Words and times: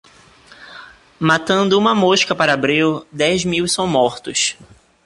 Matando 1.19 1.77
uma 1.77 1.93
mosca 1.93 2.33
para 2.33 2.55
abril, 2.55 3.05
dez 3.11 3.45
mil 3.45 3.67
são 3.67 3.85
mortos. 3.87 4.57